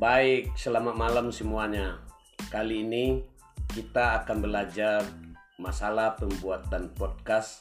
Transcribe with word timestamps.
Baik, 0.00 0.56
selamat 0.56 0.96
malam 0.96 1.28
semuanya. 1.28 2.00
Kali 2.48 2.88
ini 2.88 3.20
kita 3.68 4.24
akan 4.24 4.40
belajar 4.40 5.04
masalah 5.60 6.16
pembuatan 6.16 6.88
podcast 6.96 7.60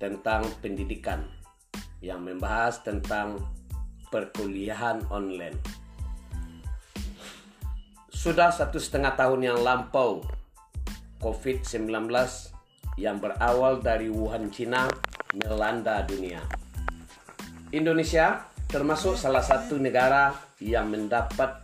tentang 0.00 0.48
pendidikan 0.64 1.28
yang 2.00 2.24
membahas 2.24 2.80
tentang 2.80 3.36
perkuliahan 4.08 5.04
online. 5.12 5.60
Sudah 8.08 8.48
satu 8.48 8.80
setengah 8.80 9.12
tahun 9.12 9.52
yang 9.52 9.60
lampau, 9.60 10.24
COVID-19 11.20 11.84
yang 12.96 13.20
berawal 13.20 13.76
dari 13.84 14.08
Wuhan, 14.08 14.48
Cina 14.48 14.88
melanda 15.36 16.00
dunia. 16.00 16.40
Indonesia 17.76 18.51
termasuk 18.72 19.20
salah 19.20 19.44
satu 19.44 19.76
negara 19.76 20.32
yang 20.56 20.88
mendapat 20.88 21.60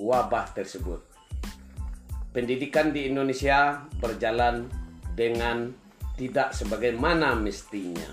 wabah 0.00 0.56
tersebut. 0.56 1.04
Pendidikan 2.32 2.90
di 2.96 3.06
Indonesia 3.12 3.84
berjalan 4.00 4.66
dengan 5.12 5.70
tidak 6.16 6.56
sebagaimana 6.56 7.36
mestinya. 7.36 8.08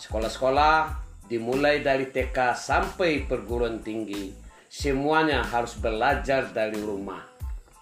Sekolah-sekolah 0.00 0.96
dimulai 1.28 1.84
dari 1.84 2.08
TK 2.08 2.56
sampai 2.56 3.28
perguruan 3.28 3.84
tinggi, 3.84 4.32
semuanya 4.66 5.44
harus 5.44 5.76
belajar 5.76 6.48
dari 6.50 6.80
rumah. 6.80 7.20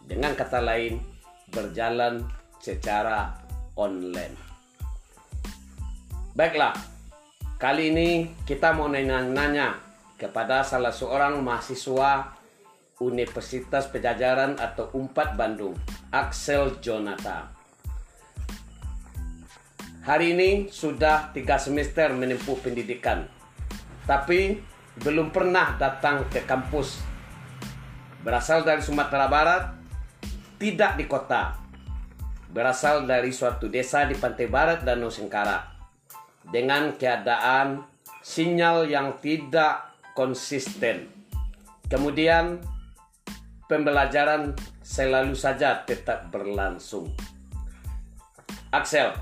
Dengan 0.02 0.34
kata 0.34 0.58
lain, 0.58 0.98
berjalan 1.54 2.26
secara 2.58 3.38
online. 3.78 4.34
Baiklah, 6.34 6.97
kali 7.58 7.90
ini 7.90 8.38
kita 8.46 8.70
mau 8.70 8.86
nanya-nanya 8.86 9.82
kepada 10.14 10.62
salah 10.62 10.94
seorang 10.94 11.42
mahasiswa 11.42 12.38
Universitas 13.02 13.90
Pejajaran 13.90 14.58
atau 14.58 14.90
UMPAD 14.94 15.34
Bandung, 15.34 15.74
Axel 16.14 16.78
Jonathan. 16.78 17.50
Hari 20.06 20.38
ini 20.38 20.50
sudah 20.70 21.34
tiga 21.34 21.58
semester 21.58 22.14
menempuh 22.14 22.62
pendidikan, 22.62 23.26
tapi 24.06 24.62
belum 25.02 25.34
pernah 25.34 25.74
datang 25.78 26.30
ke 26.30 26.46
kampus. 26.46 27.02
Berasal 28.22 28.62
dari 28.62 28.82
Sumatera 28.82 29.26
Barat, 29.26 29.62
tidak 30.62 30.94
di 30.94 31.10
kota. 31.10 31.58
Berasal 32.50 33.06
dari 33.06 33.34
suatu 33.34 33.66
desa 33.66 34.06
di 34.06 34.14
pantai 34.14 34.46
barat 34.46 34.82
Danau 34.82 35.10
Sengkara. 35.10 35.77
Dengan 36.48 36.96
keadaan 36.96 37.84
sinyal 38.24 38.88
yang 38.88 39.20
tidak 39.20 39.92
konsisten. 40.16 41.08
Kemudian 41.88 42.60
pembelajaran 43.68 44.56
selalu 44.80 45.36
saja 45.36 45.84
tetap 45.84 46.32
berlangsung. 46.32 47.12
Axel, 48.72 49.12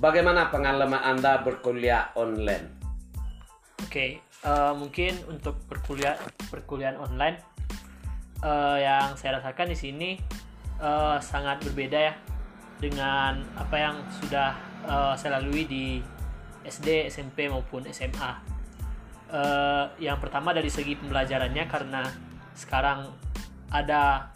bagaimana 0.00 0.52
pengalaman 0.52 1.00
Anda 1.00 1.40
berkuliah 1.40 2.12
online? 2.16 2.72
Oke, 3.84 4.20
uh, 4.44 4.72
mungkin 4.76 5.16
untuk 5.28 5.56
perkuliah 5.68 6.16
perkuliahan 6.52 7.00
online 7.00 7.40
uh, 8.44 8.76
yang 8.76 9.16
saya 9.16 9.40
rasakan 9.40 9.72
di 9.72 9.76
sini 9.76 10.10
uh, 10.80 11.16
sangat 11.20 11.64
berbeda 11.64 12.12
ya 12.12 12.14
dengan 12.76 13.40
apa 13.56 13.76
yang 13.76 13.96
sudah 14.20 14.52
uh, 14.84 15.12
saya 15.16 15.40
lalui 15.40 15.64
di 15.64 16.04
SD, 16.68 17.08
SMP 17.10 17.48
maupun 17.48 17.86
SMA. 17.90 18.32
Uh, 19.26 19.90
yang 19.98 20.22
pertama 20.22 20.54
dari 20.54 20.70
segi 20.70 20.94
pembelajarannya 20.94 21.66
karena 21.66 22.06
sekarang 22.54 23.10
ada 23.74 24.30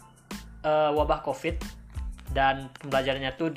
uh, 0.67 0.91
wabah 0.91 1.23
COVID 1.23 1.63
dan 2.35 2.67
pembelajarannya 2.75 3.31
tuh 3.39 3.51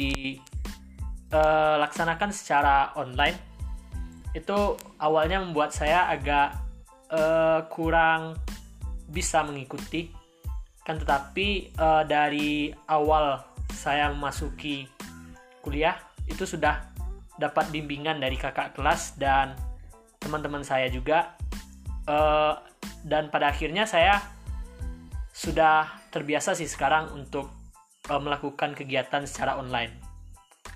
dilaksanakan 1.30 2.30
uh, 2.30 2.34
secara 2.34 2.94
online. 2.94 3.38
Itu 4.34 4.78
awalnya 4.98 5.42
membuat 5.42 5.74
saya 5.74 6.06
agak 6.10 6.54
uh, 7.10 7.66
kurang 7.70 8.38
bisa 9.10 9.44
mengikuti 9.46 10.10
kan 10.84 11.00
tetapi 11.00 11.72
uh, 11.80 12.04
dari 12.04 12.68
awal 12.92 13.40
saya 13.72 14.12
memasuki 14.12 14.84
kuliah 15.64 15.96
itu 16.28 16.44
sudah 16.44 16.93
dapat 17.38 17.70
bimbingan 17.74 18.22
dari 18.22 18.38
kakak 18.38 18.74
kelas 18.74 19.18
dan 19.18 19.58
teman-teman 20.22 20.62
saya 20.62 20.88
juga. 20.88 21.34
Uh, 22.04 22.56
dan 23.04 23.32
pada 23.32 23.52
akhirnya 23.52 23.88
saya 23.88 24.20
sudah 25.32 25.88
terbiasa 26.12 26.54
sih 26.54 26.68
sekarang 26.68 27.10
untuk 27.12 27.50
uh, 28.08 28.20
melakukan 28.20 28.76
kegiatan 28.76 29.26
secara 29.26 29.58
online. 29.58 29.92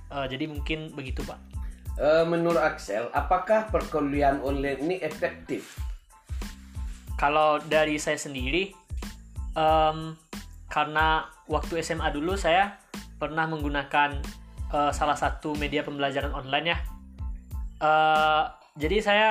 Uh, 0.09 0.25
jadi 0.25 0.49
mungkin 0.49 0.93
begitu 0.97 1.21
pak. 1.25 1.39
Uh, 1.99 2.23
menurut 2.25 2.61
Axel 2.63 3.11
apakah 3.11 3.69
perkuliahan 3.69 4.41
online 4.41 4.79
ini 4.83 4.97
efektif? 5.03 5.77
Kalau 7.19 7.59
dari 7.67 7.99
saya 7.99 8.15
sendiri 8.15 8.71
um, 9.59 10.15
karena 10.71 11.27
waktu 11.51 11.83
SMA 11.83 12.15
dulu 12.15 12.39
saya 12.39 12.79
pernah 13.19 13.51
menggunakan 13.51 14.23
uh, 14.73 14.93
salah 14.93 15.17
satu 15.17 15.57
media 15.57 15.85
pembelajaran 15.85 16.33
online 16.33 16.67
ya. 16.75 16.79
Uh, 17.79 18.45
jadi 18.79 18.99
saya 19.03 19.29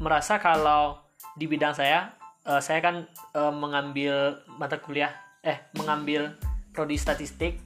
merasa 0.00 0.36
kalau 0.40 1.00
di 1.36 1.48
bidang 1.48 1.72
saya, 1.72 2.16
uh, 2.44 2.60
saya 2.60 2.80
kan 2.80 3.08
uh, 3.36 3.52
mengambil 3.52 4.40
mata 4.56 4.80
kuliah, 4.80 5.12
eh 5.44 5.60
mengambil 5.76 6.36
prodi 6.72 7.00
statistik 7.00 7.60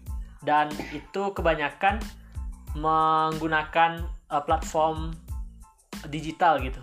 dan 0.46 0.70
itu 0.94 1.34
kebanyakan 1.34 1.98
menggunakan 2.78 4.06
uh, 4.30 4.42
platform 4.46 5.14
digital 6.08 6.62
gitu. 6.62 6.80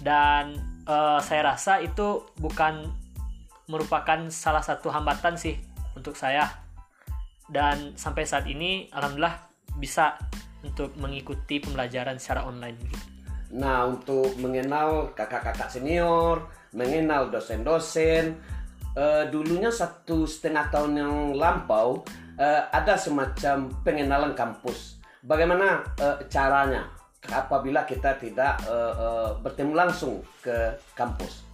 Dan 0.00 0.56
uh, 0.88 1.20
saya 1.20 1.56
rasa 1.56 1.80
itu 1.80 2.24
bukan 2.40 2.88
merupakan 3.66 4.30
salah 4.30 4.62
satu 4.62 4.88
hambatan 4.92 5.34
sih 5.34 5.58
untuk 5.98 6.14
saya 6.14 6.65
dan 7.50 7.94
sampai 7.94 8.26
saat 8.26 8.46
ini 8.50 8.90
alhamdulillah 8.90 9.38
bisa 9.78 10.18
untuk 10.66 10.96
mengikuti 10.98 11.62
pembelajaran 11.62 12.18
secara 12.18 12.48
online 12.48 12.78
Nah, 13.56 13.86
untuk 13.86 14.34
mengenal 14.42 15.14
kakak-kakak 15.14 15.70
senior, 15.70 16.50
mengenal 16.74 17.30
dosen-dosen, 17.30 18.34
uh, 18.98 19.24
dulunya 19.30 19.70
satu 19.70 20.26
setengah 20.26 20.66
tahun 20.74 20.92
yang 20.98 21.14
lampau 21.38 22.02
uh, 22.36 22.62
ada 22.74 22.98
semacam 22.98 23.70
pengenalan 23.86 24.34
kampus. 24.34 24.98
Bagaimana 25.22 25.86
uh, 26.02 26.18
caranya 26.26 26.90
apabila 27.30 27.86
kita 27.86 28.18
tidak 28.18 28.58
uh, 28.66 28.94
uh, 28.94 29.30
bertemu 29.38 29.72
langsung 29.78 30.26
ke 30.42 30.74
kampus? 30.98 31.46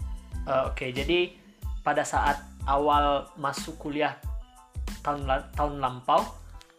Uh, 0.49 0.73
Oke, 0.73 0.89
okay, 0.89 0.91
jadi 0.97 1.37
pada 1.85 2.03
saat 2.09 2.41
awal 2.65 3.29
masuk 3.37 3.77
kuliah 3.77 4.17
tahun 5.03 5.29
tahun 5.55 5.83
lampau 5.83 6.23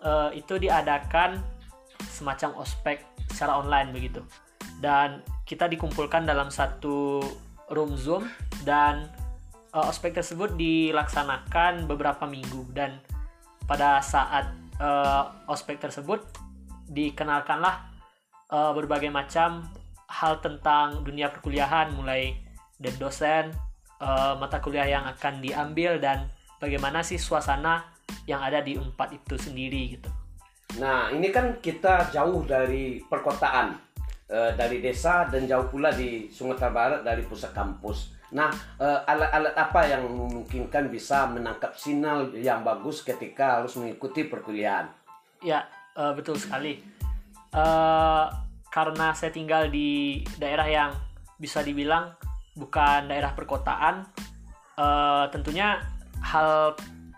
uh, 0.03 0.31
itu 0.35 0.59
diadakan 0.59 1.39
semacam 2.07 2.63
ospek 2.63 3.03
secara 3.31 3.59
online 3.59 3.91
begitu. 3.91 4.23
Dan 4.79 5.23
kita 5.47 5.67
dikumpulkan 5.67 6.27
dalam 6.27 6.51
satu 6.51 7.23
room 7.71 7.95
zoom 7.95 8.27
dan 8.67 9.07
uh, 9.71 9.87
ospek 9.87 10.15
tersebut 10.15 10.55
dilaksanakan 10.59 11.87
beberapa 11.87 12.27
minggu. 12.27 12.67
Dan 12.75 12.99
pada 13.63 14.03
saat 14.03 14.51
uh, 14.79 15.31
ospek 15.47 15.79
tersebut 15.79 16.19
dikenalkanlah 16.91 17.87
uh, 18.51 18.71
berbagai 18.75 19.07
macam 19.07 19.63
hal 20.07 20.37
tentang 20.43 21.01
dunia 21.01 21.31
perkuliahan 21.31 21.95
mulai 21.95 22.37
dari 22.77 22.97
dosen 22.99 23.49
uh, 24.03 24.35
mata 24.37 24.59
kuliah 24.59 24.85
yang 24.85 25.05
akan 25.07 25.39
diambil 25.39 25.97
dan 25.97 26.27
bagaimana 26.59 27.01
sih 27.01 27.17
suasana 27.17 27.92
yang 28.29 28.39
ada 28.39 28.63
di 28.63 28.79
Unpad 28.79 29.15
itu 29.15 29.35
sendiri 29.35 29.99
gitu. 29.99 30.09
Nah, 30.79 31.13
ini 31.13 31.29
kan 31.29 31.61
kita 31.61 32.09
jauh 32.09 32.41
dari 32.47 33.03
perkotaan, 33.05 33.77
uh, 34.31 34.51
dari 34.57 34.81
desa 34.81 35.29
dan 35.29 35.45
jauh 35.45 35.69
pula 35.69 35.93
di 35.93 36.31
Sumatera 36.33 36.73
Barat 36.73 37.01
dari 37.05 37.21
pusat 37.21 37.53
kampus. 37.53 38.13
Nah, 38.33 38.49
alat-alat 38.81 39.53
uh, 39.53 39.61
apa 39.61 39.85
yang 39.85 40.09
memungkinkan 40.09 40.89
bisa 40.89 41.29
menangkap 41.29 41.77
sinyal 41.77 42.33
yang 42.33 42.65
bagus 42.65 43.05
ketika 43.05 43.61
harus 43.61 43.77
mengikuti 43.77 44.25
perkuliahan? 44.25 44.89
Ya, 45.45 45.69
uh, 45.93 46.17
betul 46.17 46.41
sekali. 46.41 46.81
Uh, 47.53 48.25
karena 48.73 49.13
saya 49.13 49.29
tinggal 49.29 49.69
di 49.69 50.25
daerah 50.41 50.65
yang 50.65 50.91
bisa 51.37 51.61
dibilang 51.61 52.17
bukan 52.57 53.05
daerah 53.05 53.37
perkotaan, 53.37 54.01
uh, 54.81 55.29
tentunya 55.29 55.77
hal 56.25 56.73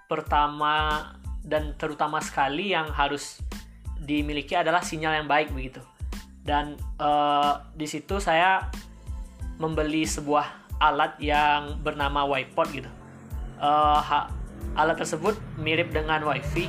pertama 0.05 1.07
dan 1.45 1.77
terutama 1.77 2.21
sekali 2.21 2.73
yang 2.73 2.89
harus 2.89 3.41
dimiliki 4.01 4.57
adalah 4.57 4.81
sinyal 4.81 5.23
yang 5.23 5.27
baik 5.29 5.53
begitu. 5.53 5.81
Dan 6.45 6.77
uh, 7.01 7.61
di 7.73 7.89
situ 7.89 8.21
saya 8.21 8.69
membeli 9.57 10.05
sebuah 10.05 10.77
alat 10.77 11.17
yang 11.17 11.81
bernama 11.81 12.27
whiteboard 12.27 12.69
gitu. 12.73 12.91
Uh, 13.57 14.29
alat 14.75 14.99
tersebut 14.99 15.39
mirip 15.55 15.89
dengan 15.95 16.19
WiFi 16.21 16.67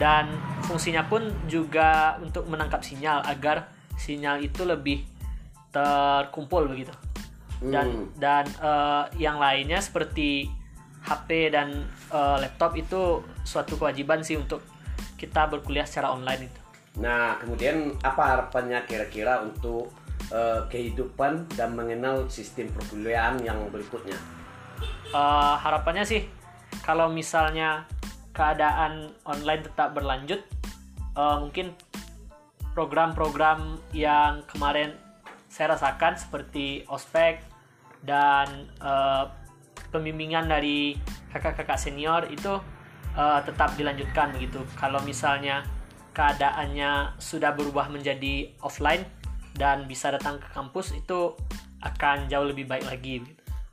dan 0.00 0.32
fungsinya 0.64 1.04
pun 1.04 1.28
juga 1.46 2.16
untuk 2.18 2.48
menangkap 2.48 2.80
sinyal 2.80 3.20
agar 3.28 3.68
sinyal 4.00 4.40
itu 4.40 4.64
lebih 4.64 5.04
terkumpul 5.70 6.66
begitu. 6.66 6.92
Dan 7.62 8.10
hmm. 8.10 8.18
dan 8.18 8.44
uh, 8.58 9.06
yang 9.20 9.38
lainnya 9.38 9.78
seperti 9.78 10.50
HP 11.02 11.50
dan 11.50 11.86
uh, 12.14 12.38
laptop 12.38 12.78
itu 12.78 13.22
suatu 13.42 13.74
kewajiban 13.74 14.22
sih 14.22 14.38
untuk 14.38 14.62
kita 15.18 15.50
berkuliah 15.50 15.86
secara 15.86 16.14
online 16.14 16.50
itu. 16.50 16.60
Nah, 17.02 17.40
kemudian 17.40 17.96
apa 18.04 18.22
harapannya 18.36 18.84
kira-kira 18.84 19.42
untuk 19.42 19.90
uh, 20.30 20.66
kehidupan 20.68 21.48
dan 21.56 21.72
mengenal 21.74 22.28
sistem 22.28 22.68
perkuliahan 22.74 23.40
yang 23.42 23.58
berikutnya? 23.72 24.18
Uh, 25.14 25.56
harapannya 25.60 26.04
sih 26.04 26.26
kalau 26.82 27.10
misalnya 27.10 27.86
keadaan 28.32 29.12
online 29.28 29.62
tetap 29.62 29.94
berlanjut, 29.94 30.40
uh, 31.14 31.38
mungkin 31.38 31.76
program-program 32.72 33.76
yang 33.92 34.42
kemarin 34.48 34.96
saya 35.52 35.76
rasakan 35.76 36.16
seperti 36.16 36.88
ospek 36.88 37.44
dan 38.02 38.72
uh, 38.80 39.28
pembimbingan 39.92 40.48
dari 40.48 40.96
kakak-kakak 41.30 41.76
senior 41.76 42.24
itu 42.32 42.56
uh, 43.14 43.40
tetap 43.44 43.76
dilanjutkan 43.76 44.32
begitu. 44.32 44.64
Kalau 44.80 44.98
misalnya 45.04 45.62
keadaannya 46.16 47.20
sudah 47.20 47.52
berubah 47.52 47.92
menjadi 47.92 48.52
offline 48.64 49.04
dan 49.56 49.84
bisa 49.84 50.08
datang 50.12 50.40
ke 50.40 50.48
kampus 50.56 50.96
itu 50.96 51.36
akan 51.84 52.26
jauh 52.32 52.48
lebih 52.48 52.64
baik 52.64 52.88
lagi. 52.88 53.20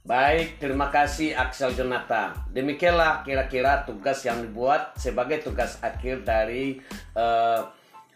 Baik, 0.04 0.58
terima 0.58 0.90
kasih 0.90 1.38
Axel 1.38 1.76
Jonathan. 1.76 2.34
Demikianlah 2.50 3.22
kira-kira 3.22 3.86
tugas 3.86 4.26
yang 4.26 4.42
dibuat 4.42 4.98
sebagai 4.98 5.44
tugas 5.44 5.78
akhir 5.86 6.26
dari 6.26 6.82
uh, 7.14 7.70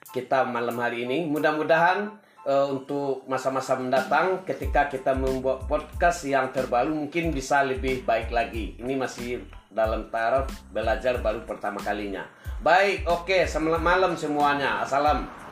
kita 0.10 0.48
malam 0.48 0.80
hari 0.80 1.06
ini. 1.06 1.28
Mudah-mudahan 1.30 2.18
uh, 2.48 2.68
untuk 2.72 3.24
masa-masa 3.28 3.76
mendatang 3.76 4.44
ketika 4.48 4.88
kita 4.88 5.16
membuat 5.16 5.68
podcast 5.68 6.24
yang 6.28 6.52
terbaru 6.52 6.92
mungkin 6.94 7.32
bisa 7.32 7.64
lebih 7.64 8.04
baik 8.08 8.32
lagi. 8.32 8.80
Ini 8.80 8.94
masih 8.96 9.44
dalam 9.74 10.08
taraf 10.14 10.48
belajar 10.70 11.20
baru 11.20 11.44
pertama 11.44 11.82
kalinya. 11.82 12.24
Baik, 12.64 13.04
oke, 13.10 13.28
okay. 13.28 13.42
selamat 13.44 13.84
malam 13.84 14.12
semuanya. 14.16 14.86
Assalam. 14.86 15.43